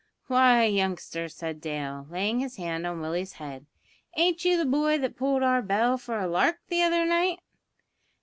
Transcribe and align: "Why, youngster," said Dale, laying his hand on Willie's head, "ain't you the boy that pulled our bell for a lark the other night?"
"Why, 0.25 0.63
youngster," 0.63 1.29
said 1.29 1.61
Dale, 1.61 2.07
laying 2.09 2.39
his 2.39 2.55
hand 2.57 2.87
on 2.87 3.01
Willie's 3.01 3.33
head, 3.33 3.67
"ain't 4.17 4.43
you 4.43 4.57
the 4.57 4.65
boy 4.65 4.97
that 4.97 5.15
pulled 5.15 5.43
our 5.43 5.61
bell 5.61 5.95
for 5.99 6.17
a 6.19 6.25
lark 6.25 6.57
the 6.69 6.81
other 6.81 7.05
night?" 7.05 7.39